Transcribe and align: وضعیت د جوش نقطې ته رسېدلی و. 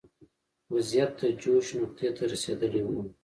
وضعیت 0.73 1.11
د 1.21 1.23
جوش 1.41 1.65
نقطې 1.81 2.09
ته 2.15 2.23
رسېدلی 2.31 2.81
و. 2.83 2.89